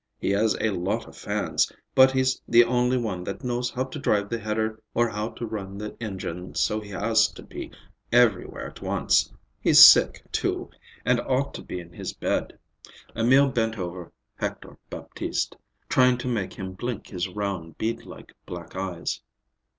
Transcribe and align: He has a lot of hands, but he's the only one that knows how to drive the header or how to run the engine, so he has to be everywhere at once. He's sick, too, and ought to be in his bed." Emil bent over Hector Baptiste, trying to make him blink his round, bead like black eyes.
He 0.19 0.31
has 0.31 0.57
a 0.59 0.71
lot 0.71 1.05
of 1.07 1.23
hands, 1.23 1.71
but 1.93 2.13
he's 2.13 2.41
the 2.47 2.63
only 2.63 2.97
one 2.97 3.23
that 3.25 3.43
knows 3.43 3.69
how 3.69 3.83
to 3.83 3.99
drive 3.99 4.29
the 4.29 4.39
header 4.39 4.81
or 4.95 5.07
how 5.09 5.29
to 5.29 5.45
run 5.45 5.77
the 5.77 5.95
engine, 6.01 6.55
so 6.55 6.79
he 6.81 6.89
has 6.89 7.27
to 7.27 7.43
be 7.43 7.69
everywhere 8.11 8.65
at 8.65 8.81
once. 8.81 9.31
He's 9.59 9.77
sick, 9.85 10.23
too, 10.31 10.71
and 11.05 11.19
ought 11.19 11.53
to 11.53 11.61
be 11.61 11.79
in 11.79 11.93
his 11.93 12.13
bed." 12.13 12.57
Emil 13.15 13.49
bent 13.49 13.77
over 13.77 14.11
Hector 14.37 14.75
Baptiste, 14.89 15.55
trying 15.87 16.17
to 16.17 16.27
make 16.27 16.53
him 16.53 16.71
blink 16.73 17.05
his 17.09 17.27
round, 17.29 17.77
bead 17.77 18.03
like 18.07 18.33
black 18.47 18.75
eyes. 18.75 19.21